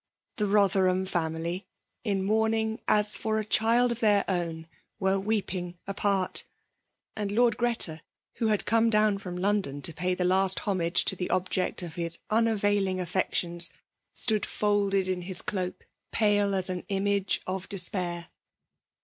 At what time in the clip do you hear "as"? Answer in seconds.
2.87-3.19, 16.55-16.67